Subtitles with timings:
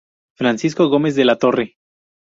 [0.35, 1.75] Francisco Gómez de la Torre.